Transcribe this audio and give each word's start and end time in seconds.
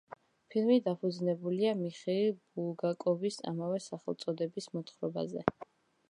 ფილმი 0.53 0.75
დაფუძნებულია 0.85 1.73
მიხეილ 1.81 2.31
ბულგაკოვის 2.55 3.37
ამავე 3.51 3.81
სახელწოდების 3.89 4.69
მოთხრობაზე. 4.79 5.45